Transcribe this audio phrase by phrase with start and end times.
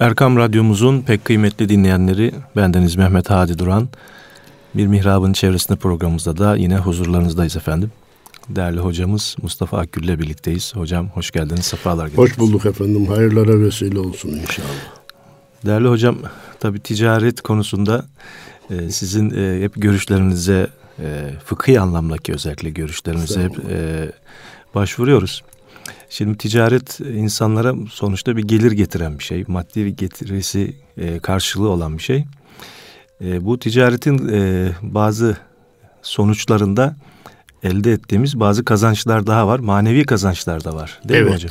[0.00, 3.88] Erkam Radyomuzun pek kıymetli dinleyenleri, bendeniz Mehmet Hadi Duran.
[4.74, 7.92] Bir Mihrab'ın çevresinde programımızda da yine huzurlarınızdayız efendim.
[8.48, 10.76] Değerli hocamız Mustafa Akgül ile birlikteyiz.
[10.76, 12.30] Hocam hoş geldiniz, sefalar getirdiniz.
[12.30, 14.68] Hoş bulduk efendim, hayırlara vesile olsun inşallah.
[15.66, 16.16] Değerli hocam,
[16.60, 18.04] tabi ticaret konusunda
[18.70, 20.66] e, sizin e, hep görüşlerinize,
[20.98, 23.54] e, fıkhi anlamdaki özellikle görüşlerinize hep
[24.74, 25.42] başvuruyoruz.
[26.10, 29.44] Şimdi ticaret insanlara sonuçta bir gelir getiren bir şey.
[29.48, 32.24] Maddi bir getirisi e, karşılığı olan bir şey.
[33.24, 35.36] E, bu ticaretin e, bazı
[36.02, 36.96] sonuçlarında
[37.62, 39.58] elde ettiğimiz bazı kazançlar daha var.
[39.58, 41.00] Manevi kazançlar da var.
[41.08, 41.30] Değil evet.
[41.30, 41.50] mi hocam?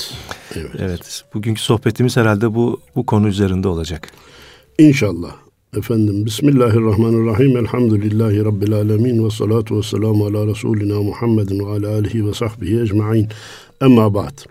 [0.56, 0.72] Evet.
[0.80, 1.24] Evet.
[1.34, 4.12] Bugünkü sohbetimiz herhalde bu bu konu üzerinde olacak.
[4.78, 5.36] İnşallah.
[5.78, 7.58] Efendim Bismillahirrahmanirrahim.
[7.58, 9.26] Elhamdülillahi Rabbil alemin.
[9.26, 13.28] Ve salatu ve selamu ala Resulina Muhammedin ve ala alihi ve sahbihi ecma'in.
[13.82, 14.46] Emma ba'd.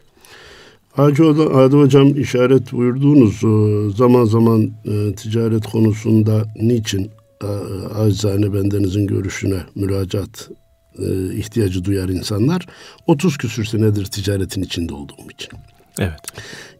[0.93, 1.25] Hacı
[1.55, 7.11] Adi Hocam işaret buyurduğunuz e, zaman zaman e, ticaret konusunda niçin
[7.43, 7.47] e,
[7.95, 10.51] acizane bendenizin görüşüne müracaat
[10.99, 12.67] e, ihtiyacı duyar insanlar
[13.07, 15.51] 30 küsür senedir ticaretin içinde olduğum için.
[15.99, 16.21] Evet.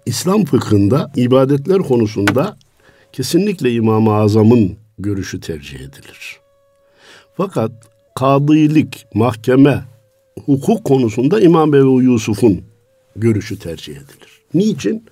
[0.07, 2.57] İslam fıkhında ibadetler konusunda
[3.13, 6.37] kesinlikle İmam-ı Azam'ın görüşü tercih edilir.
[7.37, 7.73] Fakat
[8.15, 9.85] kadıilik, mahkeme,
[10.45, 12.61] hukuk konusunda İmam Ebu Yusuf'un
[13.17, 14.41] görüşü tercih edilir.
[14.55, 15.05] Niçin?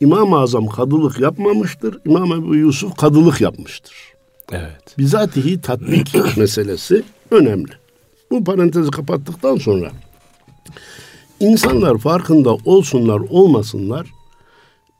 [0.00, 3.94] İmam-ı Azam kadılık yapmamıştır, İmam Ebu Yusuf kadılık yapmıştır.
[4.52, 4.98] Evet.
[4.98, 7.72] Bizatihi tatbik meselesi önemli.
[8.30, 9.90] Bu parantezi kapattıktan sonra
[11.40, 14.06] insanlar farkında olsunlar olmasınlar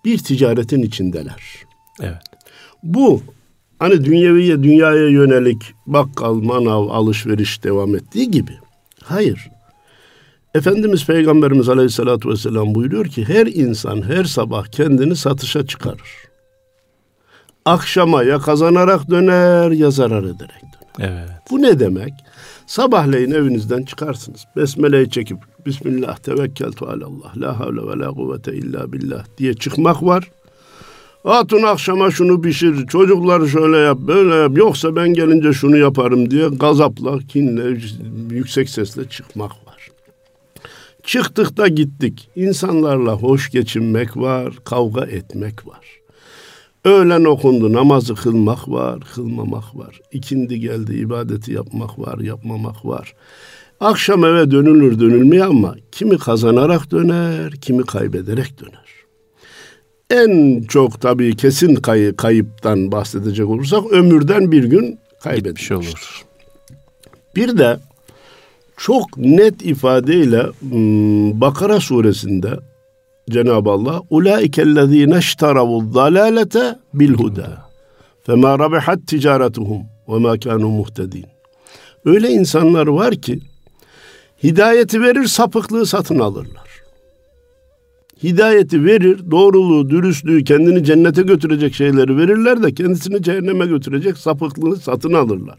[0.04, 1.42] bir ticaretin içindeler.
[2.00, 2.22] Evet.
[2.82, 3.22] Bu
[3.78, 8.52] hani dünyeviye dünyaya yönelik bakkal, manav, alışveriş devam ettiği gibi.
[9.02, 9.50] Hayır.
[10.56, 16.26] Efendimiz Peygamberimiz Aleyhisselatü Vesselam buyuruyor ki her insan her sabah kendini satışa çıkarır.
[17.64, 20.62] Akşama ya kazanarak döner ya zarar ederek
[20.98, 21.10] döner.
[21.10, 21.30] Evet.
[21.50, 22.12] Bu ne demek?
[22.66, 24.44] Sabahleyin evinizden çıkarsınız.
[24.56, 30.30] Besmele'yi çekip Bismillah tevekkeltu alallah la havle ve la kuvvete illa billah diye çıkmak var.
[31.24, 36.48] Hatun akşama şunu pişir, çocuklar şöyle yap, böyle yap, yoksa ben gelince şunu yaparım diye
[36.48, 37.80] gazapla, kinle,
[38.30, 39.65] yüksek sesle çıkmak var.
[41.06, 42.28] Çıktık da gittik.
[42.36, 45.86] İnsanlarla hoş geçinmek var, kavga etmek var.
[46.84, 50.00] Öğlen okundu, namazı kılmak var, kılmamak var.
[50.12, 53.14] İkindi geldi, ibadeti yapmak var, yapmamak var.
[53.80, 58.86] Akşam eve dönülür dönülmüyor ama kimi kazanarak döner, kimi kaybederek döner.
[60.10, 66.24] En çok tabii kesin kay kayıptan bahsedecek olursak ömürden bir gün kaybetmiş olur.
[67.36, 67.78] Bir de
[68.76, 72.58] çok net ifadeyle hmm, Bakara suresinde
[73.30, 77.66] Cenab-ı Allah ulaikellezine iştaravu dalalete bil huda
[78.26, 81.24] fema rabihat ticaretuhum ve ma kanu muhtedin.
[82.04, 83.40] Öyle insanlar var ki
[84.42, 86.66] hidayeti verir sapıklığı satın alırlar.
[88.22, 95.12] Hidayeti verir, doğruluğu, dürüstlüğü, kendini cennete götürecek şeyleri verirler de kendisini cehenneme götürecek sapıklığı satın
[95.12, 95.58] alırlar.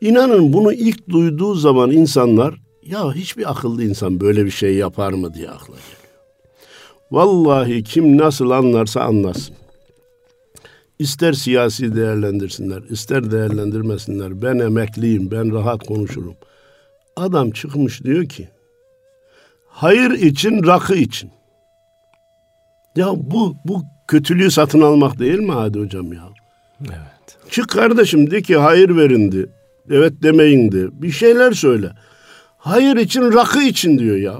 [0.00, 5.34] İnanın bunu ilk duyduğu zaman insanlar ya hiçbir akıllı insan böyle bir şey yapar mı
[5.34, 6.06] diye akla geliyor.
[7.10, 9.54] Vallahi kim nasıl anlarsa anlasın.
[10.98, 14.42] İster siyasi değerlendirsinler, ister değerlendirmesinler.
[14.42, 16.34] Ben emekliyim, ben rahat konuşurum.
[17.16, 18.48] Adam çıkmış diyor ki,
[19.68, 21.30] hayır için, rakı için.
[22.96, 26.28] Ya bu, bu kötülüğü satın almak değil mi Hadi hocam ya?
[26.80, 27.38] Evet.
[27.50, 29.50] Çık kardeşim de ki hayır verindi.
[29.90, 31.02] Evet demeyin de.
[31.02, 31.92] Bir şeyler söyle.
[32.58, 34.34] Hayır için, rakı için diyor ya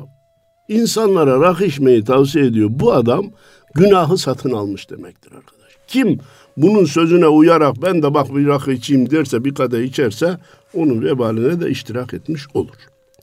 [0.69, 2.69] insanlara rakı içmeyi tavsiye ediyor.
[2.73, 3.27] Bu adam
[3.75, 5.73] günahı satın almış demektir arkadaş.
[5.89, 6.19] Kim
[6.57, 10.39] bunun sözüne uyarak ben de bak bir rakı içeyim derse bir kadeh içerse
[10.75, 12.77] onun vebaline de iştirak etmiş olur.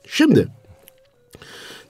[0.07, 0.47] Şimdi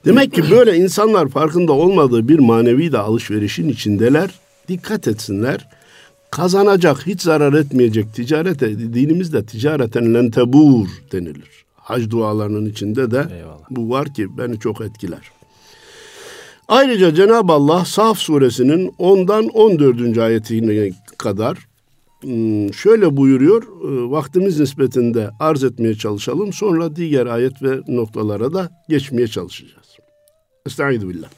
[0.04, 4.30] demek ki böyle insanlar farkında olmadığı bir manevi de alışverişin içindeler.
[4.68, 5.68] Dikkat etsinler.
[6.34, 11.64] Kazanacak, hiç zarar etmeyecek ticarete, dinimizde ticareten lentebur denilir.
[11.76, 13.70] Hac dualarının içinde de Eyvallah.
[13.70, 15.30] bu var ki beni çok etkiler.
[16.68, 20.18] Ayrıca Cenab-ı Allah Saf suresinin 10'dan 14.
[20.18, 21.58] ayetine kadar
[22.20, 23.62] hmm, şöyle buyuruyor.
[23.62, 26.52] E, vaktimiz nispetinde arz etmeye çalışalım.
[26.52, 29.86] Sonra diğer ayet ve noktalara da geçmeye çalışacağız.
[30.66, 31.28] Estaizu billah.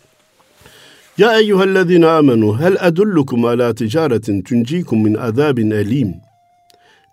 [1.18, 6.14] Ya eyyühellezine amenu hel edullukum ala ticaretin tuncikum min azabin elim.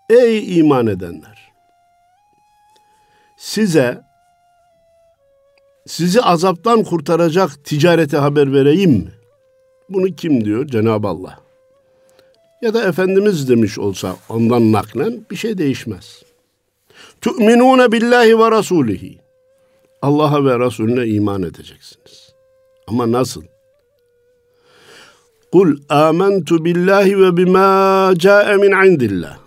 [0.10, 1.52] Ey iman edenler!
[3.38, 4.02] Size
[5.88, 9.12] sizi azaptan kurtaracak ticarete haber vereyim mi?
[9.90, 10.68] Bunu kim diyor?
[10.68, 11.40] Cenab-ı Allah.
[12.62, 16.24] ya da Efendimiz demiş olsa ondan naklen bir şey değişmez.
[17.22, 19.20] Tu'minune billahi ve rasulihi.
[20.02, 22.34] Allah'a ve Resulüne iman edeceksiniz.
[22.88, 23.44] Ama nasıl?
[25.54, 29.38] Kul amentu billahi ve bima ca'e min indillah.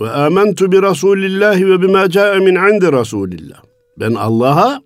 [0.00, 3.62] Ve amentu bi rasulillahi ve bima ca'e min indi rasulillah.
[4.00, 4.82] Ben Allah'a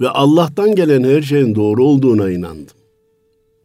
[0.00, 2.76] ve Allah'tan gelen her şeyin doğru olduğuna inandım.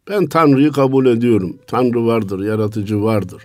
[0.08, 1.56] Ben Tanrı'yı kabul ediyorum.
[1.66, 3.42] Tanrı vardır, yaratıcı vardır.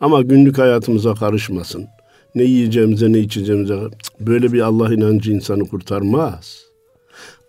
[0.00, 1.86] Ama günlük hayatımıza karışmasın.
[2.34, 3.78] Ne yiyeceğimize ne içeceğimize
[4.20, 6.67] böyle bir Allah inancı insanı kurtarmaz.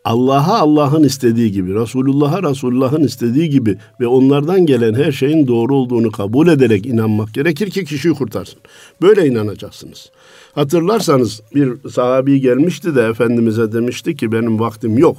[0.05, 6.11] Allah'a Allah'ın istediği gibi, Resulullah'a Resulullah'ın istediği gibi ve onlardan gelen her şeyin doğru olduğunu
[6.11, 8.59] kabul ederek inanmak gerekir ki kişiyi kurtarsın.
[9.01, 10.11] Böyle inanacaksınız.
[10.55, 15.17] Hatırlarsanız bir sahabi gelmişti de Efendimiz'e demişti ki benim vaktim yok.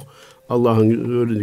[0.49, 0.89] Allah'ın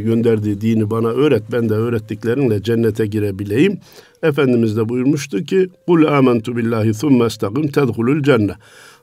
[0.05, 1.43] gönderdiği dini bana öğret.
[1.53, 3.79] Ben de öğrettiklerinle cennete girebileyim.
[4.23, 8.57] Efendimiz de buyurmuştu ki Kul amentu billahi thumme estagim tedhulul cennet.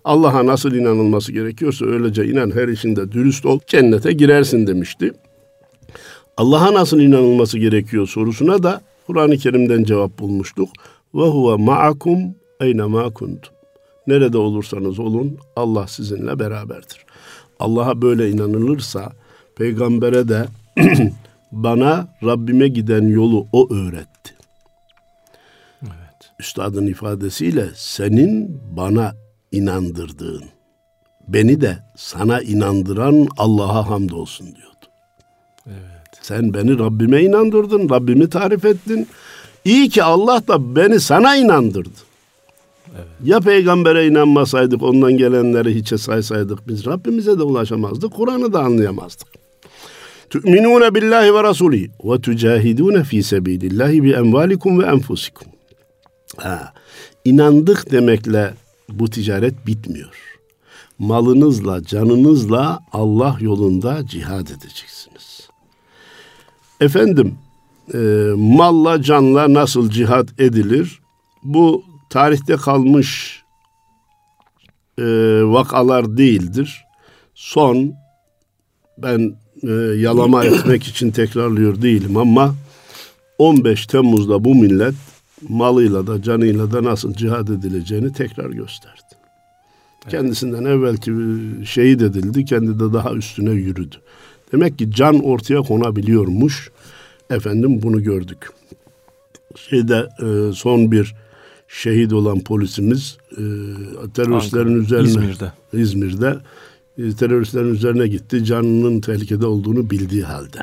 [0.05, 5.11] Allah'a nasıl inanılması gerekiyorsa öylece inan her işinde dürüst ol cennete girersin demişti.
[6.37, 10.69] Allah'a nasıl inanılması gerekiyor sorusuna da Kur'an-ı Kerim'den cevap bulmuştuk.
[11.15, 12.19] Ve huve ma'akum
[12.59, 13.53] eyne ma kuntum.
[14.07, 17.05] Nerede olursanız olun Allah sizinle beraberdir.
[17.59, 19.11] Allah'a böyle inanılırsa
[19.55, 20.45] peygambere de
[21.51, 24.35] bana Rabbime giden yolu o öğretti.
[25.83, 26.31] Evet.
[26.39, 30.43] Üstadın ifadesiyle senin bana inandırdığın,
[31.27, 34.85] beni de sana inandıran Allah'a hamdolsun diyordu.
[35.67, 36.05] Evet.
[36.21, 39.07] Sen beni Rabbime inandırdın, Rabbimi tarif ettin.
[39.65, 41.99] İyi ki Allah da beni sana inandırdı.
[42.95, 43.07] Evet.
[43.23, 49.27] Ya peygambere inanmasaydık, ondan gelenleri hiçe saysaydık biz Rabbimize de ulaşamazdık, Kur'an'ı da anlayamazdık.
[50.29, 55.47] Tu'minune billahi ve rasuli ve tucahidune fi sebilillahi bi envalikum ve enfusikum.
[56.37, 56.73] Ha,
[57.25, 58.53] inandık demekle
[58.89, 60.15] bu ticaret bitmiyor.
[60.99, 65.49] Malınızla, canınızla Allah yolunda cihad edeceksiniz.
[66.81, 67.37] Efendim,
[67.93, 67.97] e,
[68.35, 70.99] malla, canla nasıl cihad edilir?
[71.43, 73.41] Bu tarihte kalmış
[74.99, 75.03] e,
[75.43, 76.83] vakalar değildir.
[77.35, 77.93] Son,
[78.97, 82.55] ben e, yalama etmek için tekrarlıyor değilim ama
[83.37, 84.95] 15 Temmuz'da bu millet
[85.49, 89.01] malıyla da canıyla da nasıl cihad edileceğini tekrar gösterdi.
[90.03, 90.11] Evet.
[90.11, 91.11] Kendisinden evvelki
[91.65, 93.95] şehit edildi, kendi de daha üstüne yürüdü.
[94.51, 96.71] Demek ki can ortaya konabiliyormuş.
[97.29, 98.49] Efendim bunu gördük.
[99.55, 101.15] Şeyde e, son bir
[101.67, 103.43] şehit olan polisimiz e,
[104.13, 106.37] teröristlerin Ankara, üzerine İzmir'de İzmir'de
[106.97, 108.45] e, teröristlerin üzerine gitti.
[108.45, 110.59] Canının tehlikede olduğunu bildiği halde.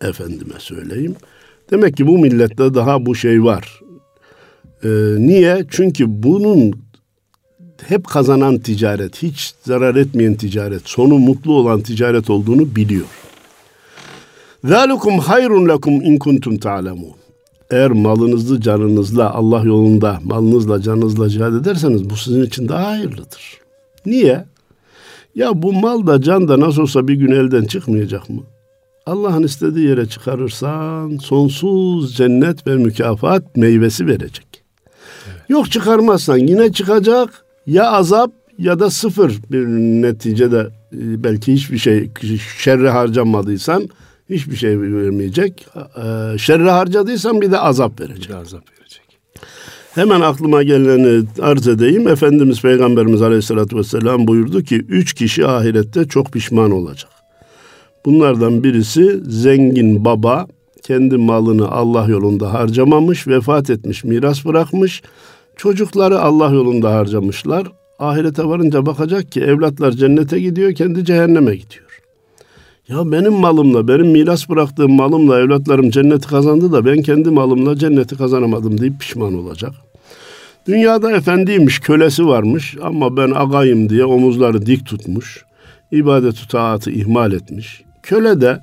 [0.00, 1.16] Efendime söyleyeyim.
[1.70, 3.80] Demek ki bu millette daha bu şey var.
[4.84, 5.64] Ee, niye?
[5.70, 6.72] Çünkü bunun
[7.88, 13.06] hep kazanan ticaret, hiç zarar etmeyen ticaret, sonu mutlu olan ticaret olduğunu biliyor.
[14.64, 17.12] Zalikum hayrun lekum in kuntum ta'lemun.
[17.70, 23.60] Eğer malınızı canınızla Allah yolunda malınızla canınızla cihad ederseniz bu sizin için daha hayırlıdır.
[24.06, 24.44] Niye?
[25.34, 28.42] Ya bu mal da can da nasıl olsa bir gün elden çıkmayacak mı?
[29.06, 34.46] Allah'ın istediği yere çıkarırsan sonsuz cennet ve mükafat meyvesi verecek.
[35.26, 35.50] Evet.
[35.50, 39.66] Yok çıkarmazsan yine çıkacak ya azap ya da sıfır bir
[40.02, 42.10] neticede e, belki hiçbir şey
[42.58, 43.88] şerre harcamadıysan
[44.30, 45.66] hiçbir şey vermeyecek.
[45.76, 48.24] E, şerre harcadıysan bir de azap verecek.
[48.24, 49.02] Bir de azap verecek.
[49.94, 52.08] Hemen aklıma geleni arz edeyim.
[52.08, 57.15] Efendimiz Peygamberimiz Aleyhisselatü Vesselam buyurdu ki üç kişi ahirette çok pişman olacak.
[58.06, 60.46] Bunlardan birisi zengin baba
[60.82, 65.02] kendi malını Allah yolunda harcamamış, vefat etmiş, miras bırakmış.
[65.56, 67.72] Çocukları Allah yolunda harcamışlar.
[67.98, 72.00] Ahirete varınca bakacak ki evlatlar cennete gidiyor, kendi cehenneme gidiyor.
[72.88, 78.16] Ya benim malımla, benim miras bıraktığım malımla evlatlarım cenneti kazandı da ben kendi malımla cenneti
[78.16, 79.72] kazanamadım deyip pişman olacak.
[80.66, 85.44] Dünyada efendiymiş, kölesi varmış ama ben agayım diye omuzları dik tutmuş.
[85.92, 87.86] ibadet taatı ihmal etmiş.
[88.06, 88.60] Köle de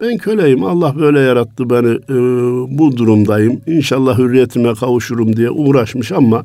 [0.00, 2.14] ben köleyim Allah böyle yarattı beni e,
[2.78, 6.44] bu durumdayım İnşallah hürriyetime kavuşurum diye uğraşmış ama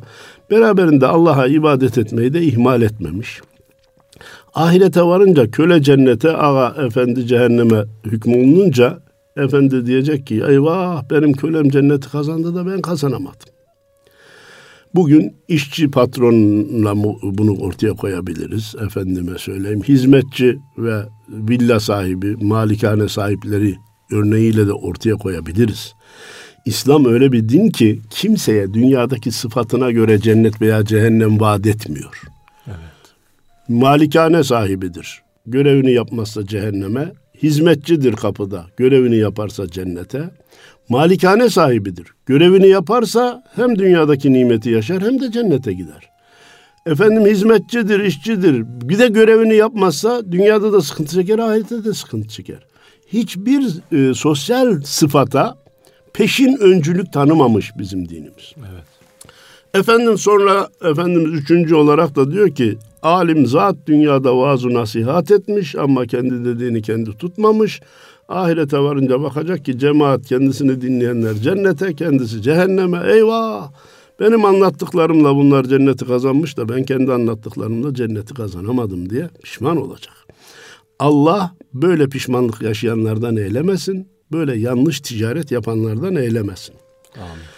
[0.51, 3.41] beraberinde Allah'a ibadet etmeyi de ihmal etmemiş.
[4.53, 8.99] Ahirete varınca köle cennete ağa efendi cehenneme hükmolununca
[9.37, 13.54] efendi diyecek ki eyvah benim kölem cenneti kazandı da ben kazanamadım.
[14.95, 18.75] Bugün işçi patronla bunu ortaya koyabiliriz.
[18.85, 19.81] Efendime söyleyeyim.
[19.83, 23.75] Hizmetçi ve villa sahibi, malikane sahipleri
[24.11, 25.93] örneğiyle de ortaya koyabiliriz.
[26.65, 32.21] İslam öyle bir din ki kimseye dünyadaki sıfatına göre cennet veya cehennem vaat etmiyor.
[32.67, 33.15] Evet.
[33.67, 35.21] Malikane sahibidir.
[35.47, 37.11] Görevini yapmazsa cehenneme,
[37.43, 38.65] hizmetçidir kapıda.
[38.77, 40.29] Görevini yaparsa cennete.
[40.89, 42.07] Malikane sahibidir.
[42.25, 46.09] Görevini yaparsa hem dünyadaki nimeti yaşar hem de cennete gider.
[46.85, 48.63] Efendim hizmetçidir, işçidir.
[48.65, 52.59] Bir de görevini yapmazsa dünyada da sıkıntı çeker, ahirette de sıkıntı çeker.
[53.07, 55.57] Hiçbir e, sosyal sıfata
[56.13, 58.53] peşin öncülük tanımamış bizim dinimiz.
[58.57, 58.94] Evet.
[59.75, 66.05] Efendim sonra Efendimiz üçüncü olarak da diyor ki alim zat dünyada vaaz nasihat etmiş ama
[66.05, 67.81] kendi dediğini kendi tutmamış.
[68.29, 73.71] Ahirete varınca bakacak ki cemaat kendisini dinleyenler cennete kendisi cehenneme eyvah
[74.19, 80.13] benim anlattıklarımla bunlar cenneti kazanmış da ben kendi anlattıklarımla cenneti kazanamadım diye pişman olacak.
[80.99, 84.07] Allah böyle pişmanlık yaşayanlardan eylemesin.
[84.31, 86.75] Böyle yanlış ticaret yapanlardan eylemesin.
[87.15, 87.54] Amin.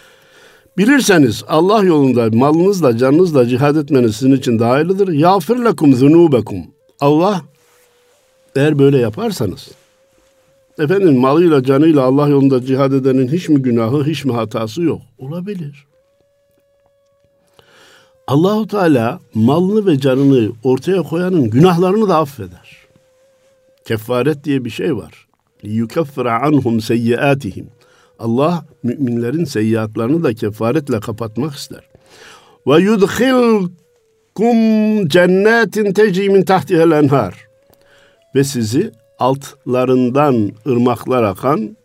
[0.78, 5.08] Bilirseniz Allah yolunda malınızla canınızla cihad etmeniz sizin için daha hayırlıdır.
[5.08, 6.56] Yağfir lekum zunubekum.
[7.00, 7.42] Allah
[8.56, 9.68] eğer böyle yaparsanız
[10.78, 15.00] efendim malıyla canıyla Allah yolunda cihad edenin hiç mi günahı hiç mi hatası yok?
[15.18, 15.86] Olabilir.
[18.26, 22.76] Allahu Teala malını ve canını ortaya koyanın günahlarını da affeder.
[23.84, 25.26] Kefaret diye bir şey var.
[25.62, 27.66] Yukaffira anhum seyyiatihim.
[28.18, 31.88] Allah müminlerin seyyiatlarını da kefaretle kapatmak ister.
[32.66, 33.78] Ve yudkhilkum
[35.08, 37.34] cennetin tecri min tahtihel enhar.
[38.34, 41.76] Ve sizi altlarından ırmaklar akan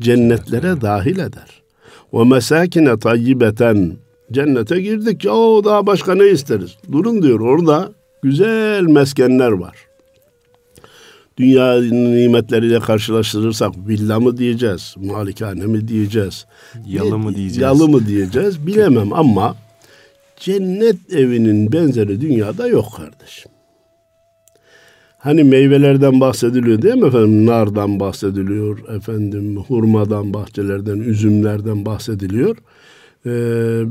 [0.00, 1.62] cennetlere dahil eder.
[2.12, 3.96] Ve mesakine tayyibeten
[4.32, 6.76] Cennete girdik ya o daha başka ne isteriz?
[6.92, 7.92] Durun diyor orada
[8.22, 9.87] güzel meskenler var.
[11.38, 16.46] Dünya nimetleriyle karşılaştırırsak villa mı diyeceğiz, malikane mi diyeceğiz,
[16.86, 19.56] yalı mı diyeceğiz, yalı mı diyeceğiz bilemem ama
[20.36, 23.52] cennet evinin benzeri dünyada yok kardeşim.
[25.18, 27.46] Hani meyvelerden bahsediliyor değil mi efendim?
[27.46, 32.56] Nardan bahsediliyor, efendim hurmadan, bahçelerden, üzümlerden bahsediliyor
[33.26, 33.30] e,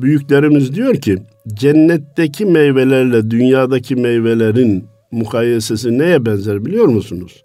[0.02, 1.18] büyüklerimiz diyor ki
[1.54, 7.44] cennetteki meyvelerle dünyadaki meyvelerin mukayesesi neye benzer biliyor musunuz?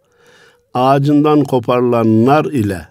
[0.75, 2.88] Ağacından koparılan nar ile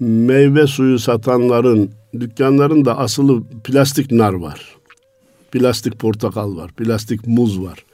[0.00, 4.76] meyve suyu satanların dükkanlarında asılı plastik nar var.
[5.52, 7.84] Plastik portakal var, plastik muz var.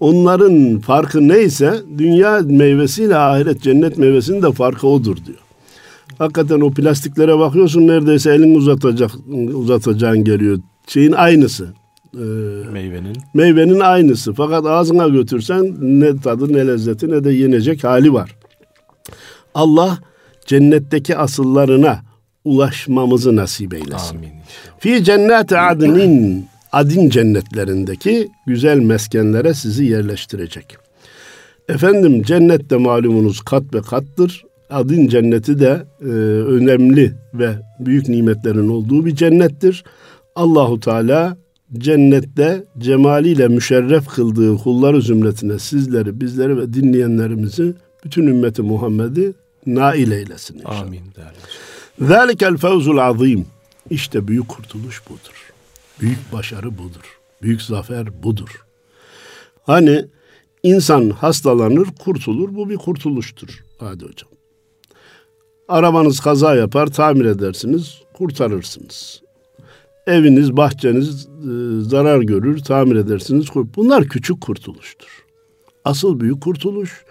[0.00, 5.38] Onların farkı neyse dünya meyvesiyle ahiret cennet meyvesinin de farkı odur diyor.
[6.18, 9.10] Hakikaten o plastiklere bakıyorsun neredeyse elin uzatacak
[9.54, 10.58] uzatacağın geliyor.
[10.86, 11.74] Şeyin aynısı.
[12.14, 12.18] Ee,
[12.72, 13.16] meyvenin.
[13.34, 14.32] Meyvenin aynısı.
[14.32, 18.36] Fakat ağzına götürsen ne tadı ne lezzeti ne de yenecek hali var.
[19.54, 19.98] Allah
[20.46, 22.00] cennetteki asıllarına
[22.44, 24.16] ulaşmamızı nasip eylesin.
[24.16, 24.30] Amin.
[24.78, 30.76] Fi cenneti adnin adin cennetlerindeki güzel meskenlere sizi yerleştirecek.
[31.68, 36.04] Efendim cennette malumunuz kat ve kattır adın cenneti de e,
[36.44, 37.50] önemli ve
[37.80, 39.84] büyük nimetlerin olduğu bir cennettir.
[40.34, 41.36] Allahu Teala
[41.78, 47.74] cennette cemaliyle müşerref kıldığı kulları zümretine sizleri, bizleri ve dinleyenlerimizi
[48.04, 49.32] bütün ümmeti Muhammed'i
[49.66, 50.80] nail eylesin inşallah.
[50.80, 51.02] Amin.
[52.00, 53.46] Zalikel fevzul azim.
[53.90, 55.52] İşte büyük kurtuluş budur.
[56.00, 57.18] Büyük başarı budur.
[57.42, 58.64] Büyük zafer budur.
[59.62, 60.04] Hani
[60.62, 62.54] insan hastalanır, kurtulur.
[62.54, 63.64] Bu bir kurtuluştur.
[63.78, 64.30] Hadi hocam.
[65.68, 69.22] Arabanız kaza yapar, tamir edersiniz, kurtarırsınız.
[70.06, 73.46] Eviniz, bahçeniz e, zarar görür, tamir edersiniz.
[73.76, 75.24] Bunlar küçük kurtuluştur.
[75.84, 77.04] Asıl büyük kurtuluş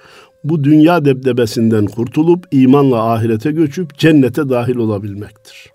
[0.43, 5.69] bu dünya debdebesinden kurtulup imanla ahirete göçüp cennete dahil olabilmektir.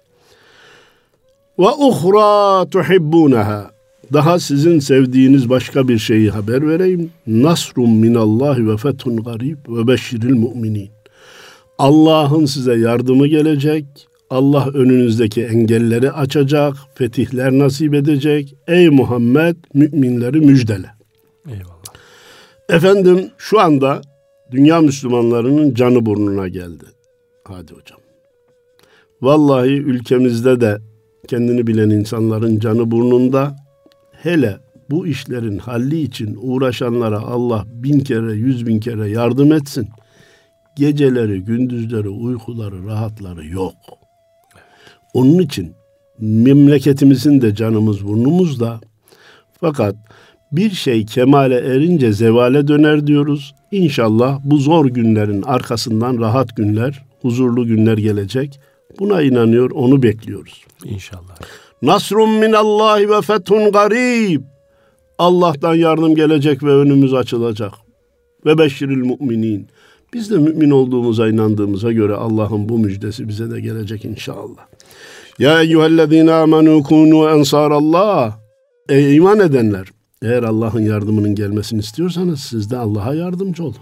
[1.58, 3.70] Ve uhra tuhibbunaha.
[4.12, 7.10] Daha sizin sevdiğiniz başka bir şeyi haber vereyim.
[7.26, 10.90] Nasrun minallahi ve fethun garib ve beşiril mu'minin.
[11.78, 13.84] Allah'ın size yardımı gelecek.
[14.30, 18.54] Allah önünüzdeki engelleri açacak, fetihler nasip edecek.
[18.66, 20.86] Ey Muhammed müminleri müjdele.
[21.48, 21.94] Eyvallah.
[22.68, 24.00] Efendim şu anda
[24.50, 26.84] dünya Müslümanlarının canı burnuna geldi.
[27.44, 27.98] Hadi hocam.
[29.22, 30.78] Vallahi ülkemizde de
[31.28, 33.56] kendini bilen insanların canı burnunda.
[34.12, 34.56] Hele
[34.90, 39.88] bu işlerin halli için uğraşanlara Allah bin kere, yüz bin kere yardım etsin.''
[40.76, 43.74] Geceleri, gündüzleri, uykuları, rahatları yok.
[45.16, 45.72] Onun için
[46.20, 48.80] memleketimizin de canımız burnumuzda.
[49.60, 49.96] Fakat
[50.52, 53.54] bir şey kemale erince zevale döner diyoruz.
[53.72, 58.60] İnşallah bu zor günlerin arkasından rahat günler, huzurlu günler gelecek.
[58.98, 60.64] Buna inanıyor, onu bekliyoruz.
[60.84, 61.36] İnşallah.
[61.82, 64.42] Nasrun minallahi ve fethun garib.
[65.18, 67.72] Allah'tan yardım gelecek ve önümüz açılacak.
[68.46, 69.68] Ve beşiril müminin.
[70.12, 74.66] Biz de mümin olduğumuza inandığımıza göre Allah'ın bu müjdesi bize de gelecek inşallah.
[75.38, 78.36] Ya eyyühellezine amenu kunu ensarallah.
[78.88, 79.86] Ey iman edenler.
[80.22, 83.76] Eğer Allah'ın yardımının gelmesini istiyorsanız siz de Allah'a yardımcı olun.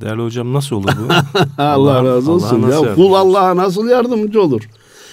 [0.00, 1.12] Değerli hocam nasıl olur bu?
[1.62, 2.62] Allah, Allah razı olsun.
[2.62, 4.68] Allah ya kul Allah'a nasıl yardımcı olur?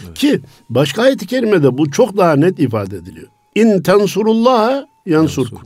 [0.06, 0.18] Evet.
[0.18, 3.28] Ki başka ayet-i kerimede bu çok daha net ifade ediliyor.
[3.56, 5.60] İn tensurullaha yansurkum.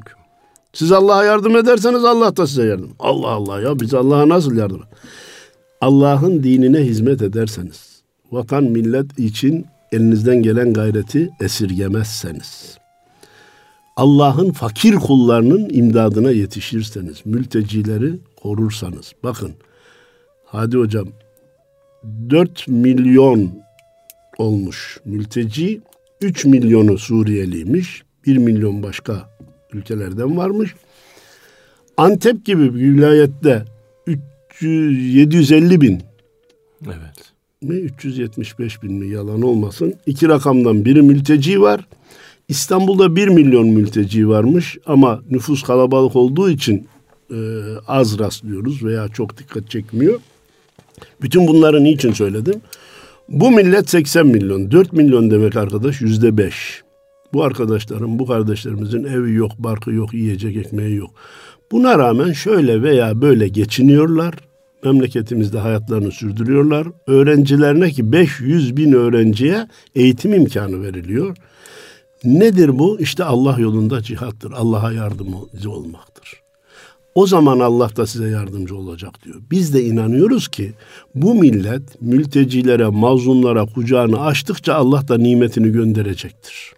[0.75, 2.91] Siz Allah'a yardım ederseniz Allah da size yardım.
[2.99, 4.81] Allah Allah ya biz Allah'a nasıl yardım?
[5.81, 8.01] Allah'ın dinine hizmet ederseniz,
[8.31, 12.77] vatan millet için elinizden gelen gayreti esirgemezseniz,
[13.95, 19.13] Allah'ın fakir kullarının imdadına yetişirseniz, mültecileri korursanız.
[19.23, 19.51] Bakın,
[20.45, 21.07] hadi hocam
[22.29, 23.51] 4 milyon
[24.37, 25.81] olmuş mülteci,
[26.21, 29.34] 3 milyonu Suriyeliymiş, 1 milyon başka
[29.75, 30.75] ülkelerden varmış.
[31.97, 33.65] Antep gibi bir vilayette
[34.07, 36.01] 300, 750 bin.
[36.85, 37.33] Evet.
[37.61, 39.93] Mi 375 bin mi yalan olmasın.
[40.05, 41.87] İki rakamdan biri mülteci var.
[42.47, 46.87] İstanbul'da 1 milyon mülteci varmış ama nüfus kalabalık olduğu için
[47.31, 47.37] e,
[47.87, 50.19] az rastlıyoruz veya çok dikkat çekmiyor.
[51.21, 52.61] Bütün bunları niçin söyledim?
[53.29, 54.71] Bu millet 80 milyon.
[54.71, 56.84] 4 milyon demek arkadaş yüzde 5.
[57.35, 61.09] Bu arkadaşlarım, bu kardeşlerimizin evi yok, barkı yok, yiyecek ekmeği yok.
[61.71, 64.33] Buna rağmen şöyle veya böyle geçiniyorlar.
[64.83, 66.87] Memleketimizde hayatlarını sürdürüyorlar.
[67.07, 71.37] Öğrencilerine ki 500 bin öğrenciye eğitim imkanı veriliyor.
[72.23, 72.99] Nedir bu?
[72.99, 74.51] İşte Allah yolunda cihattır.
[74.51, 76.41] Allah'a yardımcı olmaktır.
[77.15, 79.41] O zaman Allah da size yardımcı olacak diyor.
[79.51, 80.73] Biz de inanıyoruz ki
[81.15, 86.74] bu millet mültecilere, mazlumlara kucağını açtıkça Allah da nimetini gönderecektir.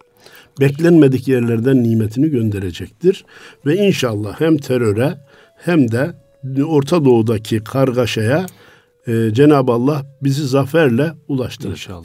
[0.60, 3.24] Beklenmedik yerlerden nimetini gönderecektir.
[3.66, 5.14] Ve inşallah hem teröre
[5.56, 6.14] hem de
[6.64, 8.46] Orta Doğu'daki kargaşaya
[9.06, 11.78] e, Cenab-ı Allah bizi zaferle ulaştıracak.
[11.78, 12.04] İnşallah.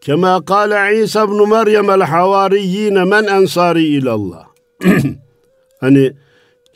[0.00, 4.46] Kema kâle İsa ibn Meryem el havariyyine men ensari ilallah.
[5.80, 6.12] hani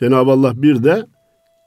[0.00, 1.06] Cenab-ı Allah bir de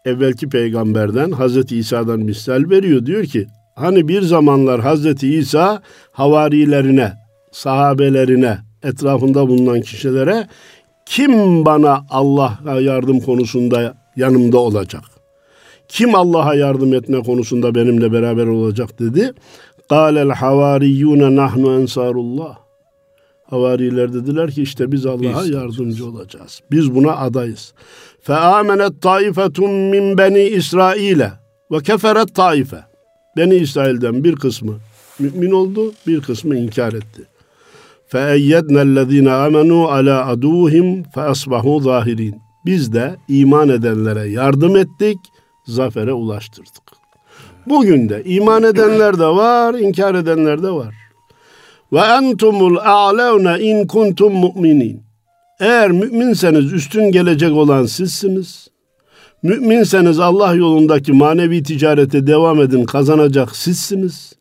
[0.06, 3.06] evvelki peygamberden Hazreti İsa'dan misal veriyor.
[3.06, 7.14] Diyor ki hani bir zamanlar Hazreti İsa havarilerine,
[7.52, 10.48] sahabelerine, etrafında bulunan kişilere
[11.06, 15.04] kim bana Allah'a yardım konusunda yanımda olacak?
[15.88, 19.32] Kim Allah'a yardım etme konusunda benimle beraber olacak dedi.
[19.90, 22.58] Kâlel havariyyûne nahnu ensarullah.
[23.50, 26.62] Havariler dediler ki işte biz Allah'a yardımcı olacağız.
[26.72, 27.74] Biz buna adayız.
[28.22, 31.32] Fe amenet taifetun min beni İsrail'e
[31.72, 32.86] ve keferet taife.
[33.38, 34.74] Beni İsrail'den bir kısmı
[35.20, 37.22] mümin oldu, bir kısmı inkar etti.
[38.20, 42.36] Eyyednellezine amenu ala aduhim fe asbahu zahirin.
[42.66, 45.18] Biz de iman edenlere yardım ettik,
[45.66, 46.84] zafere ulaştırdık.
[47.66, 50.96] Bugün de iman edenler de var, inkar edenler de var.
[51.94, 55.04] Ve entumul a'levne in kuntum mu'minin.
[55.60, 58.68] Eğer müminseniz üstün gelecek olan sizsiniz.
[59.44, 64.34] Müminseniz Allah yolundaki manevi ticarete devam edin kazanacak sizsiniz.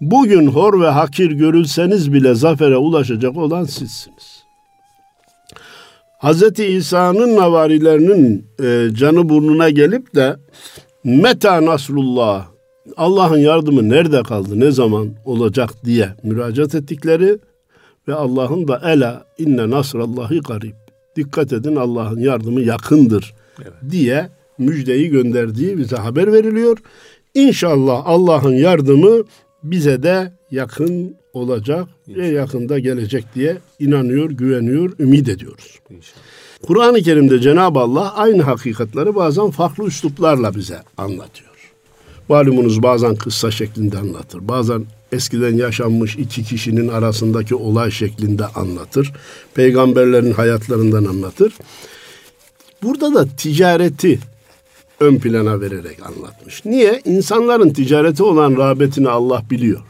[0.00, 4.44] Bugün hor ve hakir görülseniz bile zafere ulaşacak olan sizsiniz.
[6.20, 6.58] Hz.
[6.58, 10.36] İsa'nın navarilerinin e, canı burnuna gelip de
[11.04, 12.46] Meta Nasrullah
[12.96, 17.38] Allah'ın yardımı nerede kaldı, ne zaman olacak diye müracaat ettikleri
[18.08, 20.74] ve Allah'ın da ela inne nasrallahi garib.
[21.16, 23.72] Dikkat edin Allah'ın yardımı yakındır evet.
[23.90, 24.28] diye
[24.58, 26.78] müjdeyi gönderdiği bize haber veriliyor.
[27.34, 29.22] İnşallah Allah'ın yardımı
[29.64, 35.78] bize de yakın olacak ve yakında gelecek diye inanıyor, güveniyor, ümit ediyoruz.
[36.62, 41.50] Kur'an-ı Kerim'de Cenab-ı Allah aynı hakikatleri bazen farklı üsluplarla bize anlatıyor.
[42.28, 44.48] Malumunuz bazen kıssa şeklinde anlatır.
[44.48, 49.12] Bazen eskiden yaşanmış iki kişinin arasındaki olay şeklinde anlatır.
[49.54, 51.54] Peygamberlerin hayatlarından anlatır.
[52.82, 54.18] Burada da ticareti
[55.00, 56.64] ön plana vererek anlatmış.
[56.64, 57.00] Niye?
[57.04, 59.80] İnsanların ticareti olan rağbetini Allah biliyor.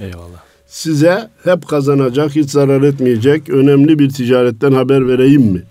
[0.00, 0.42] Eyvallah.
[0.66, 5.62] Size hep kazanacak, hiç zarar etmeyecek önemli bir ticaretten haber vereyim mi?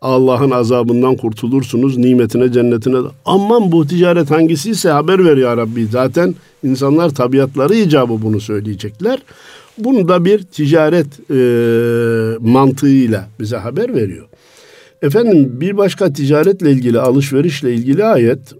[0.00, 2.96] Allah'ın azabından kurtulursunuz, nimetine, cennetine.
[3.24, 5.86] Aman bu ticaret hangisiyse haber ver ya Rabbi.
[5.86, 9.22] Zaten insanlar tabiatları icabı bunu söyleyecekler.
[9.78, 11.40] Bunu da bir ticaret e,
[12.40, 14.26] mantığıyla bize haber veriyor.
[15.02, 18.54] Efendim bir başka ticaretle ilgili, alışverişle ilgili ayet,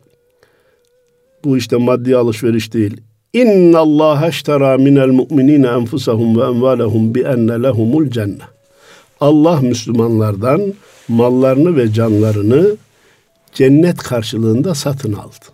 [1.44, 3.00] bu işte maddi alışveriş değil,
[3.32, 8.40] İnna Allah eştera minel mu'minine enfusahum ve envalahum bi enne lehumul cennet.
[9.20, 10.74] Allah Müslümanlardan
[11.08, 12.76] mallarını ve canlarını
[13.52, 15.44] cennet karşılığında satın aldı.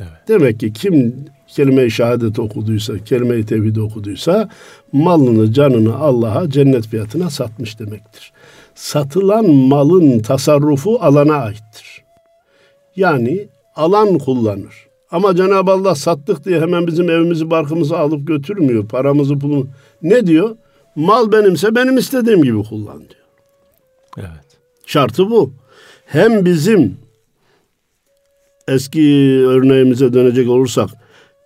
[0.00, 0.10] Evet.
[0.28, 1.14] Demek ki kim
[1.48, 4.48] kelime-i şehadet okuduysa, kelime-i tevhid okuduysa
[4.92, 8.32] malını, canını Allah'a cennet fiyatına satmış demektir.
[8.76, 12.04] Satılan malın tasarrufu alana aittir.
[12.96, 14.86] Yani alan kullanır.
[15.10, 18.88] Ama Cenab-ı Allah sattık diye hemen bizim evimizi, barkımızı alıp götürmüyor.
[18.88, 19.66] Paramızı, pulunu.
[20.02, 20.56] Ne diyor?
[20.96, 23.26] Mal benimse benim istediğim gibi kullan diyor.
[24.18, 24.58] Evet.
[24.86, 25.52] Şartı bu.
[26.06, 26.98] Hem bizim
[28.68, 29.02] eski
[29.46, 30.90] örneğimize dönecek olursak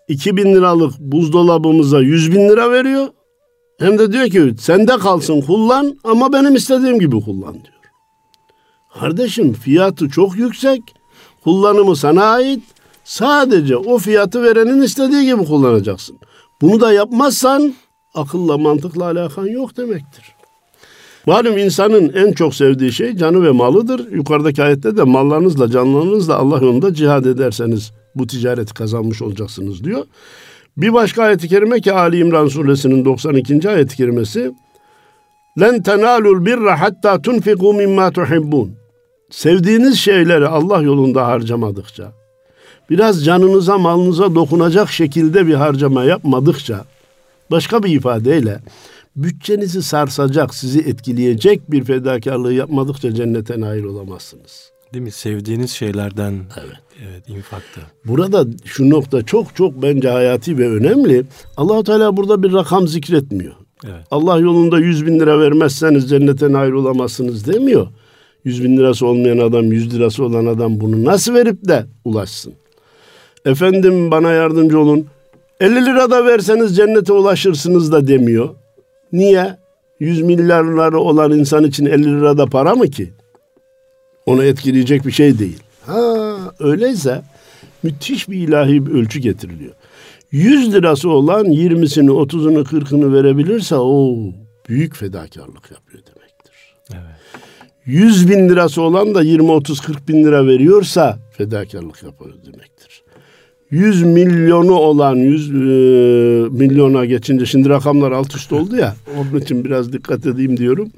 [0.09, 3.09] 2000 liralık buzdolabımıza 100 bin lira veriyor.
[3.81, 7.81] Hem de diyor ki sende kalsın kullan ama benim istediğim gibi kullan diyor.
[9.01, 10.95] Kardeşim fiyatı çok yüksek.
[11.45, 12.63] Kullanımı sana ait.
[13.05, 16.19] Sadece o fiyatı verenin istediği gibi kullanacaksın.
[16.61, 17.75] Bunu da yapmazsan
[18.15, 20.25] akılla mantıkla alakan yok demektir.
[21.27, 24.13] Malum insanın en çok sevdiği şey canı ve malıdır.
[24.13, 30.05] Yukarıdaki ayette de mallarınızla canlarınızla Allah yolunda cihad ederseniz bu ticareti kazanmış olacaksınız diyor.
[30.77, 33.71] Bir başka ayet-i kerime ki Ali İmran suresinin 92.
[33.71, 34.53] ayet-i kerimesi
[35.61, 38.73] Len tenalul birra hatta tunfiku mimma tuhibbun.
[39.31, 42.13] Sevdiğiniz şeyleri Allah yolunda harcamadıkça,
[42.91, 46.85] biraz canınıza malınıza dokunacak şekilde bir harcama yapmadıkça,
[47.51, 48.61] başka bir ifadeyle
[49.17, 54.73] bütçenizi sarsacak, sizi etkileyecek bir fedakarlığı yapmadıkça cennete nail olamazsınız.
[54.95, 55.11] Değil mi?
[55.11, 56.77] Sevdiğiniz şeylerden evet.
[57.09, 57.81] Evet, infakta.
[58.05, 61.25] Burada şu nokta çok çok bence hayati ve önemli.
[61.57, 63.53] Allahu Teala burada bir rakam zikretmiyor.
[63.85, 64.05] Evet.
[64.11, 67.87] Allah yolunda yüz bin lira vermezseniz cennete nail olamazsınız demiyor.
[68.45, 72.53] Yüz bin lirası olmayan adam, yüz lirası olan adam bunu nasıl verip de ulaşsın?
[73.45, 75.07] Efendim bana yardımcı olun.
[75.61, 78.49] 50 lira da verseniz cennete ulaşırsınız da demiyor.
[79.13, 79.57] Niye?
[80.01, 83.13] Yüz milyarları olan insan için 50 lira da para mı ki?
[84.27, 85.63] Onu etkileyecek bir şey değil.
[85.87, 87.23] Ha öyleyse
[87.83, 89.75] müthiş bir ilahi bir ölçü getiriliyor.
[90.33, 94.17] 100 lirası olan 20'sini, 30'unu, 40'ını verebilirse o
[94.69, 96.55] büyük fedakarlık yapıyor demektir.
[96.93, 97.21] Evet.
[97.87, 103.03] 100 bin lirası olan da 20, 30, 40 bin lira veriyorsa fedakarlık yapıyor demektir.
[103.71, 105.55] 100 milyonu olan 100 e,
[106.51, 110.93] milyona geçince şimdi rakamlar alt üst oldu ya onun için biraz dikkat edeyim diyorum.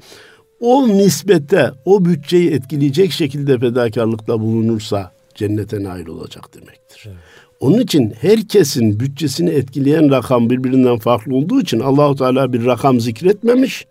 [0.63, 7.03] O nispette o bütçeyi etkileyecek şekilde fedakarlıkta bulunursa cennete nail olacak demektir.
[7.05, 7.17] Evet.
[7.59, 13.87] Onun için herkesin bütçesini etkileyen rakam birbirinden farklı olduğu için Allahu Teala bir rakam zikretmemiş.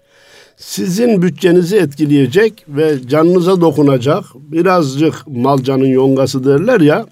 [0.56, 7.06] Sizin bütçenizi etkileyecek ve canınıza dokunacak birazcık mal canın yongası derler ya.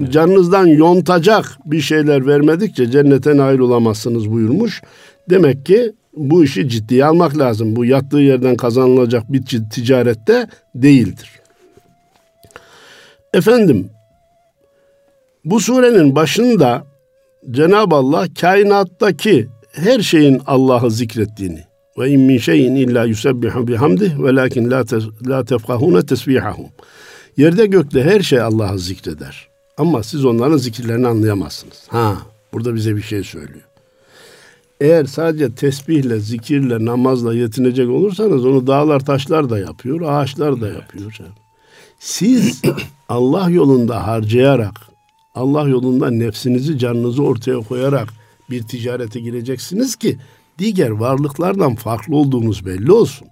[0.00, 0.12] Evet.
[0.12, 4.82] Canınızdan yontacak bir şeyler vermedikçe cennete nail olamazsınız buyurmuş.
[5.30, 7.76] Demek ki bu işi ciddiye almak lazım.
[7.76, 11.30] Bu yattığı yerden kazanılacak bir ticarette değildir.
[13.34, 13.90] Efendim
[15.44, 16.84] bu surenin başında
[17.50, 21.64] Cenab-ı Allah kainattaki her şeyin Allah'ı zikrettiğini
[21.98, 24.84] ve in min şeyin illa yusebbihu bihamdih velakin la
[25.26, 26.66] la tefkahune tesbihahum.
[27.36, 29.48] Yerde gökte her şey Allah'ı zikreder.
[29.76, 31.84] Ama siz onların zikirlerini anlayamazsınız.
[31.88, 32.18] Ha,
[32.52, 33.71] burada bize bir şey söylüyor.
[34.80, 41.18] Eğer sadece tesbihle, zikirle, namazla yetinecek olursanız onu dağlar, taşlar da yapıyor, ağaçlar da yapıyor.
[41.98, 42.62] Siz
[43.08, 44.74] Allah yolunda harcayarak,
[45.34, 48.08] Allah yolunda nefsinizi, canınızı ortaya koyarak
[48.50, 50.18] bir ticarete gireceksiniz ki
[50.58, 53.28] diğer varlıklardan farklı olduğunuz belli olsun.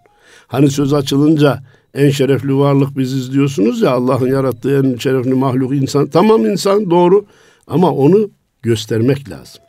[0.46, 1.62] Hani söz açılınca
[1.94, 6.06] en şerefli varlık biziz diyorsunuz ya Allah'ın yarattığı en şerefli mahluk insan.
[6.06, 7.26] Tamam insan doğru
[7.66, 8.30] ama onu
[8.62, 9.62] göstermek lazım.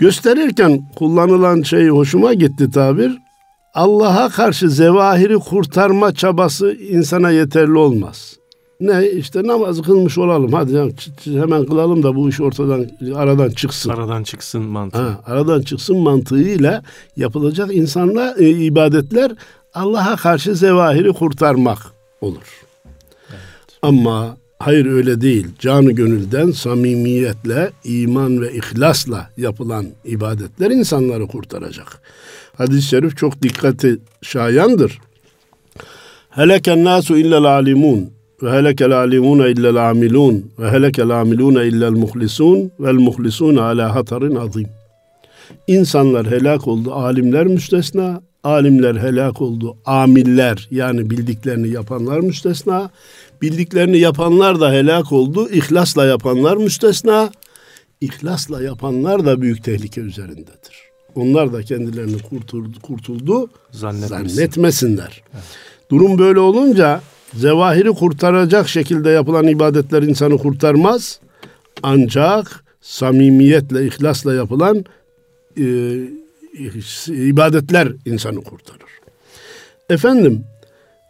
[0.00, 3.18] Gösterirken kullanılan şey hoşuma gitti tabir.
[3.74, 8.36] Allah'a karşı zevahiri kurtarma çabası insana yeterli olmaz.
[8.80, 10.86] Ne işte namaz kılmış olalım hadi ya,
[11.24, 13.90] hemen kılalım da bu iş ortadan aradan çıksın.
[13.90, 14.98] Aradan çıksın mantığı.
[14.98, 16.82] Ha, aradan çıksın mantığıyla
[17.16, 19.32] yapılacak insanla e, ibadetler
[19.74, 21.78] Allah'a karşı zevahiri kurtarmak
[22.20, 22.64] olur.
[23.30, 23.40] Evet.
[23.82, 25.46] Ama hayır öyle değil.
[25.58, 32.02] Canı gönülden samimiyetle, iman ve ihlasla yapılan ibadetler insanları kurtaracak.
[32.56, 34.98] Hadis-i şerif çok dikkati şayandır.
[36.30, 38.10] Heleken nasu illel alimun
[38.42, 44.66] ve helekel alimune illel amilun ve helekel amilune illel muhlisun vel muhlisun ala hatarin azim.
[45.66, 52.90] İnsanlar helak oldu, alimler müstesna, alimler helak oldu, amiller yani bildiklerini yapanlar müstesna,
[53.42, 57.30] bildiklerini yapanlar da helak oldu, ihlasla yapanlar müstesna.
[58.00, 60.90] ihlasla yapanlar da büyük tehlike üzerindedir.
[61.14, 65.22] Onlar da kendilerini kurtuldu, kurtuldu zannetmesinler.
[65.34, 65.44] Evet.
[65.90, 67.00] Durum böyle olunca
[67.34, 71.20] zevahiri kurtaracak şekilde yapılan ibadetler insanı kurtarmaz.
[71.82, 74.84] Ancak samimiyetle, ihlasla yapılan
[75.56, 75.64] e,
[77.08, 78.90] ibadetler insanı kurtarır.
[79.90, 80.44] Efendim,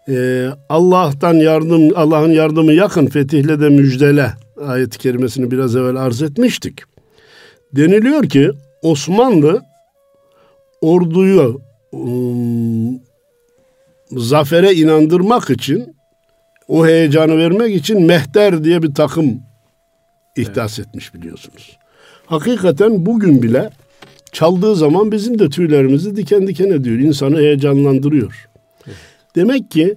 [0.08, 4.32] e, Allah'tan yardım, Allah'ın yardımı yakın, fetihle de müjdele
[4.66, 6.80] ayet-i kerimesini biraz evvel arz etmiştik.
[7.72, 8.50] Deniliyor ki
[8.82, 9.62] Osmanlı
[10.80, 11.60] orduyu
[11.92, 13.00] um,
[14.12, 15.96] zafere inandırmak için
[16.68, 19.40] o heyecanı vermek için Mehter diye bir takım
[20.36, 20.88] ihdas evet.
[20.88, 21.78] etmiş biliyorsunuz.
[22.26, 23.70] Hakikaten bugün bile
[24.32, 26.98] çaldığı zaman bizim de tüylerimizi diken diken ediyor.
[26.98, 28.49] İnsanı heyecanlandırıyor.
[29.36, 29.96] Demek ki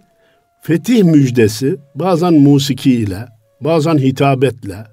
[0.61, 3.27] fetih müjdesi bazen musiki ile,
[3.61, 4.85] bazen hitabetle,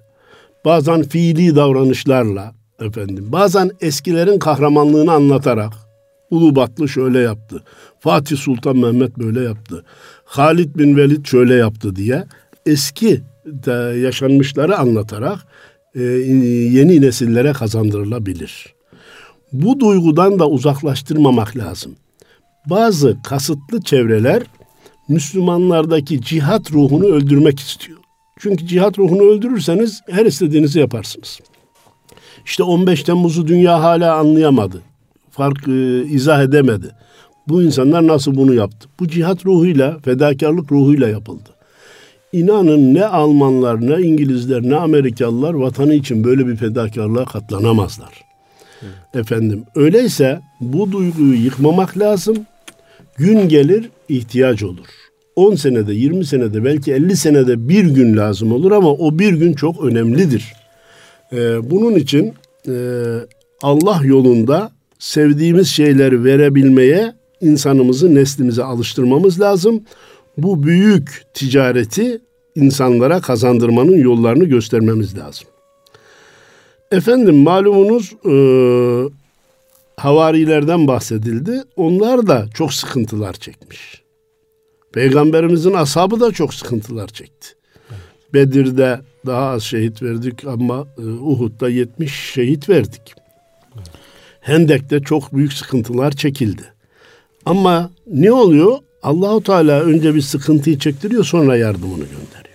[0.64, 5.72] bazen fiili davranışlarla, efendim, bazen eskilerin kahramanlığını anlatarak,
[6.30, 7.62] Ulubatlı şöyle yaptı,
[8.00, 9.84] Fatih Sultan Mehmet böyle yaptı,
[10.24, 12.24] Halid bin Velid şöyle yaptı diye
[12.66, 15.38] eski de yaşanmışları anlatarak
[15.94, 18.74] e, yeni nesillere kazandırılabilir.
[19.52, 21.96] Bu duygudan da uzaklaştırmamak lazım.
[22.66, 24.42] Bazı kasıtlı çevreler
[25.08, 27.98] Müslümanlardaki cihat ruhunu öldürmek istiyor.
[28.38, 31.40] Çünkü cihat ruhunu öldürürseniz her istediğinizi yaparsınız.
[32.44, 34.82] İşte 15 Temmuz'u dünya hala anlayamadı.
[35.30, 36.90] Fark e, izah edemedi.
[37.48, 38.88] Bu insanlar nasıl bunu yaptı?
[39.00, 41.48] Bu cihat ruhuyla, fedakarlık ruhuyla yapıldı.
[42.32, 48.29] İnanın ne Almanlar, ne İngilizler, ne Amerikalılar vatanı için böyle bir fedakarlığa katlanamazlar.
[48.82, 49.24] Evet.
[49.24, 52.36] Efendim, öyleyse bu duyguyu yıkmamak lazım.
[53.16, 54.86] Gün gelir, ihtiyaç olur.
[55.36, 59.52] 10 senede, 20 senede, belki 50 senede bir gün lazım olur ama o bir gün
[59.52, 60.52] çok önemlidir.
[61.32, 62.34] Ee, bunun için
[62.68, 62.74] e,
[63.62, 69.82] Allah yolunda sevdiğimiz şeyleri verebilmeye insanımızı, neslimize alıştırmamız lazım.
[70.38, 72.20] Bu büyük ticareti
[72.54, 75.48] insanlara kazandırmanın yollarını göstermemiz lazım.
[76.92, 78.34] Efendim malumunuz e,
[79.96, 81.62] havarilerden bahsedildi.
[81.76, 84.02] Onlar da çok sıkıntılar çekmiş.
[84.92, 87.48] Peygamberimizin ashabı da çok sıkıntılar çekti.
[88.34, 93.14] Bedir'de daha az şehit verdik ama e, Uhud'da 70 şehit verdik.
[94.40, 96.62] Hendek'te çok büyük sıkıntılar çekildi.
[97.44, 98.78] Ama ne oluyor?
[99.02, 102.49] Allahu Teala önce bir sıkıntıyı çektiriyor sonra yardımını gönderiyor.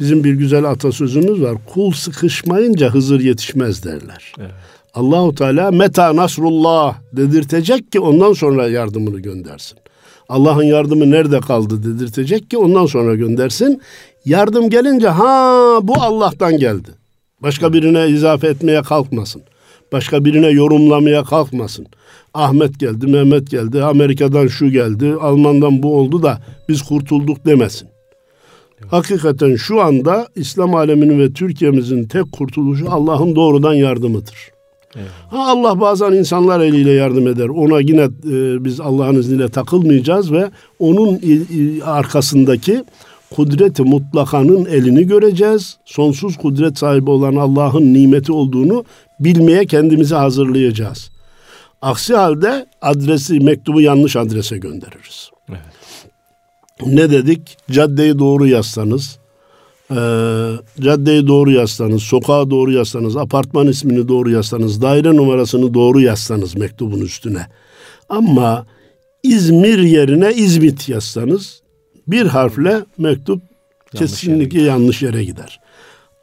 [0.00, 1.56] Bizim bir güzel atasözümüz var.
[1.74, 4.32] Kul sıkışmayınca Hızır yetişmez derler.
[4.38, 4.50] Evet.
[4.94, 9.78] Allahu Teala meta nasrullah dedirtecek ki ondan sonra yardımını göndersin.
[10.28, 13.82] Allah'ın yardımı nerede kaldı dedirtecek ki ondan sonra göndersin.
[14.24, 16.90] Yardım gelince ha bu Allah'tan geldi.
[17.42, 19.42] Başka birine izafe etmeye kalkmasın.
[19.92, 21.86] Başka birine yorumlamaya kalkmasın.
[22.34, 27.88] Ahmet geldi, Mehmet geldi, Amerika'dan şu geldi, Alman'dan bu oldu da biz kurtulduk demesin.
[28.90, 34.36] Hakikaten şu anda İslam aleminin ve Türkiye'mizin tek kurtuluşu Allah'ın doğrudan yardımıdır.
[34.96, 35.08] Evet.
[35.30, 37.48] Ha, Allah bazen insanlar eliyle yardım eder.
[37.48, 41.20] Ona yine e, biz Allah'ın izniyle takılmayacağız ve onun
[41.84, 42.84] arkasındaki
[43.36, 45.76] kudreti mutlakanın elini göreceğiz.
[45.84, 48.84] Sonsuz kudret sahibi olan Allah'ın nimeti olduğunu
[49.20, 51.10] bilmeye kendimizi hazırlayacağız.
[51.82, 55.30] Aksi halde adresi, mektubu yanlış adrese göndeririz.
[55.48, 55.60] Evet.
[56.86, 57.56] Ne dedik?
[57.70, 59.18] Caddeyi doğru yazsanız,
[59.90, 59.96] e,
[60.80, 67.00] caddeyi doğru yazsanız, sokağa doğru yazsanız, apartman ismini doğru yazsanız, daire numarasını doğru yazsanız mektubun
[67.00, 67.46] üstüne.
[68.08, 68.66] Ama
[69.22, 71.62] İzmir yerine İzmit yazsanız
[72.08, 73.42] bir harfle mektup
[73.94, 75.60] yanlış kesinlikle yere yanlış yere gider.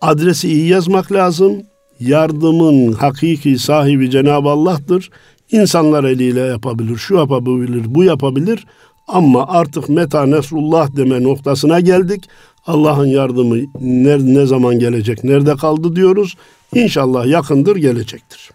[0.02, 1.64] Adresi iyi yazmak lazım.
[2.00, 5.10] Yardımın hakiki sahibi Cenab-ı Allah'tır.
[5.52, 8.66] İnsanlar eliyle yapabilir, şu yapabilir, bu yapabilir.
[9.08, 12.30] Ama artık meta nesrullah deme noktasına geldik.
[12.68, 16.36] Allah'ın yardımı ne, ne zaman gelecek, nerede kaldı diyoruz.
[16.76, 18.52] İnşallah yakındır, gelecektir.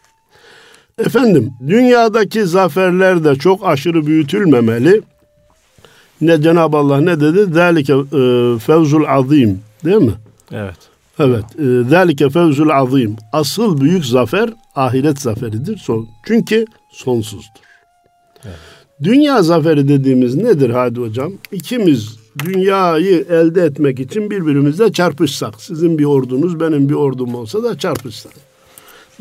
[0.98, 5.02] Efendim, dünyadaki zaferler de çok aşırı büyütülmemeli.
[6.20, 7.54] Ne Cenab-ı Allah ne dedi?
[7.54, 10.14] Zalike e, fevzul azim, değil mi?
[10.52, 10.76] Evet.
[11.18, 11.44] Evet.
[11.58, 13.16] E, zalike fevzul azim.
[13.32, 15.76] Asıl büyük zafer ahiret zaferidir.
[15.78, 17.60] Son, çünkü sonsuzdur.
[18.44, 18.56] Evet.
[19.02, 21.32] Dünya zaferi dediğimiz nedir Hadi Hocam?
[21.52, 25.62] İkimiz dünyayı elde etmek için birbirimizle çarpışsak.
[25.62, 28.32] Sizin bir ordunuz, benim bir ordum olsa da çarpışsak.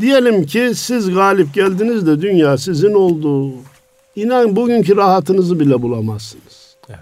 [0.02, 3.54] Diyelim ki siz galip geldiniz de dünya sizin oldu.
[4.16, 6.76] İnan bugünkü rahatınızı bile bulamazsınız.
[6.90, 7.00] Evet.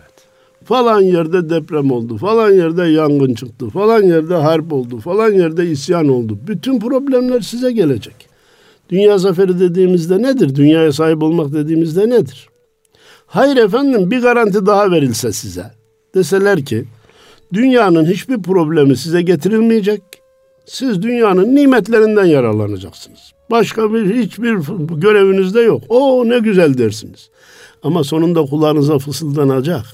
[0.65, 6.07] Falan yerde deprem oldu, falan yerde yangın çıktı, falan yerde harp oldu, falan yerde isyan
[6.07, 6.37] oldu.
[6.47, 8.15] Bütün problemler size gelecek.
[8.89, 10.55] Dünya zaferi dediğimizde nedir?
[10.55, 12.49] Dünyaya sahip olmak dediğimizde nedir?
[13.35, 15.71] Hayır efendim bir garanti daha verilse size.
[16.15, 16.85] Deseler ki
[17.53, 20.01] dünyanın hiçbir problemi size getirilmeyecek.
[20.65, 23.19] Siz dünyanın nimetlerinden yararlanacaksınız.
[23.51, 24.57] Başka bir hiçbir
[25.01, 25.83] göreviniz de yok.
[25.89, 27.29] O ne güzel dersiniz.
[27.83, 29.85] Ama sonunda kulağınıza fısıldanacak.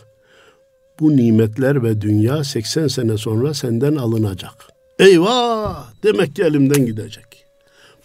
[1.00, 4.68] Bu nimetler ve dünya 80 sene sonra senden alınacak.
[5.00, 5.88] Eyvah!
[6.04, 7.46] Demek ki elimden gidecek.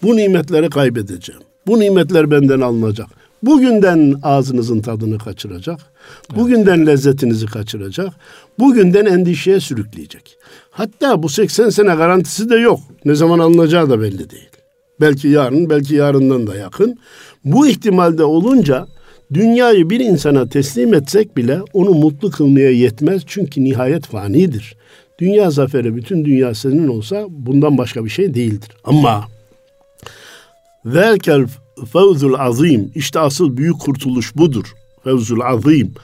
[0.03, 1.43] Bu nimetleri kaybedeceğim.
[1.67, 3.26] Bu nimetler benden alınacak.
[3.43, 5.81] Bugünden ağzınızın tadını kaçıracak.
[6.37, 8.13] Bugünden lezzetinizi kaçıracak.
[8.59, 10.37] Bugünden endişeye sürükleyecek.
[10.71, 12.81] Hatta bu 80 sene garantisi de yok.
[13.05, 14.51] Ne zaman alınacağı da belli değil.
[15.01, 16.99] Belki yarın, belki yarından da yakın.
[17.45, 18.87] Bu ihtimalde olunca
[19.35, 23.23] dünyayı bir insana teslim etsek bile onu mutlu kılmaya yetmez.
[23.27, 24.77] Çünkü nihayet fanidir.
[25.19, 28.71] Dünya zaferi bütün dünya senin olsa bundan başka bir şey değildir.
[28.85, 29.25] Ama
[30.85, 31.47] Velkel
[31.85, 32.91] fevzul azim.
[32.95, 34.75] İşte asıl büyük kurtuluş budur.
[35.05, 35.95] Fevzul azim.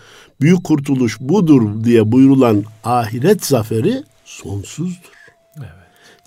[0.41, 5.13] Büyük kurtuluş budur diye buyurulan ahiret zaferi sonsuzdur.
[5.57, 5.69] Evet.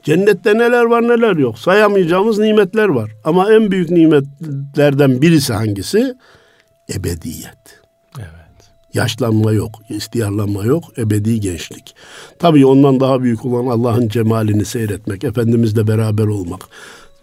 [0.04, 1.60] Cennette neler var neler yok.
[1.60, 3.12] Sayamayacağımız nimetler var.
[3.24, 6.14] Ama en büyük nimetlerden birisi hangisi?
[6.96, 7.82] Ebediyet.
[8.18, 8.30] Evet.
[8.94, 11.96] Yaşlanma yok, ihtiyarlanma yok, ebedi gençlik.
[12.40, 16.62] Tabii ondan daha büyük olan Allah'ın cemalini seyretmek, Efendimizle beraber olmak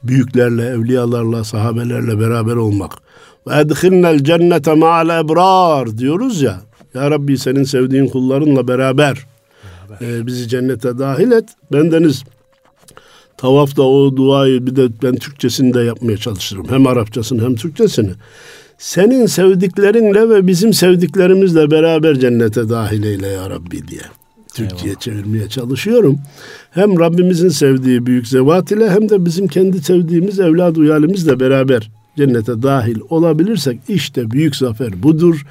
[0.05, 2.93] büyüklerle, evliyalarla, sahabelerle beraber olmak.
[3.47, 6.61] Ve edhilnel cennete ma'al ebrar diyoruz ya.
[6.95, 9.27] Ya Rabbi senin sevdiğin kullarınla beraber,
[9.91, 10.19] beraber.
[10.19, 11.45] E, bizi cennete dahil et.
[11.73, 12.25] Bendeniz
[13.37, 16.69] tavafta o duayı bir de ben Türkçesini de yapmaya çalışırım.
[16.71, 18.11] Hem Arapçasını hem Türkçesini.
[18.79, 24.03] Senin sevdiklerinle ve bizim sevdiklerimizle beraber cennete dahil eyle ya Rabbi diye.
[24.55, 26.19] Türkçe'ye çevirmeye çalışıyorum.
[26.71, 32.63] Hem Rabbimizin sevdiği büyük zevat ile hem de bizim kendi sevdiğimiz evlad uyalimizle beraber cennete
[32.63, 35.47] dahil olabilirsek işte büyük zafer budur.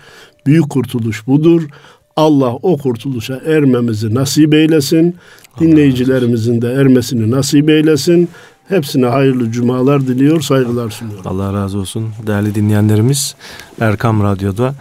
[0.45, 1.67] Büyük kurtuluş budur.
[2.15, 5.15] Allah o kurtuluşa ermemizi nasip eylesin.
[5.59, 8.29] Dinleyicilerimizin de ermesini nasip eylesin.
[8.67, 11.27] Hepsine hayırlı cumalar diliyor, saygılar sunuyorum.
[11.27, 12.09] Allah razı olsun.
[12.27, 13.35] Değerli dinleyenlerimiz
[13.79, 14.75] Erkam Radyo'da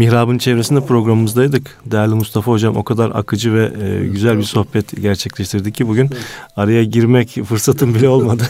[0.00, 1.76] Mihrab'ın çevresinde programımızdaydık.
[1.86, 6.10] Değerli Mustafa Hocam o kadar akıcı ve e, güzel bir sohbet gerçekleştirdik ki bugün
[6.56, 8.42] araya girmek fırsatım bile olmadı.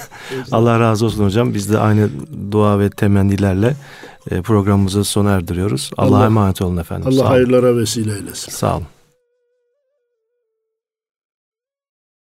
[0.52, 1.54] Allah razı olsun hocam.
[1.54, 2.08] Biz de aynı
[2.52, 3.76] dua ve temennilerle
[4.30, 5.90] e, programımızı sona erdiriyoruz.
[5.96, 7.08] Allah'a Allah, emanet olun efendim.
[7.08, 8.52] Allah hayırlara vesile eylesin.
[8.52, 8.86] Sağ olun.